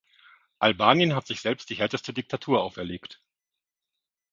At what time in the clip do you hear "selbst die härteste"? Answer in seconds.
1.41-2.11